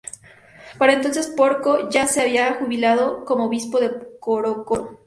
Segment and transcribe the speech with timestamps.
[0.79, 4.97] Para entonces, Porco ya se había jubilado como obispo de Corocoro.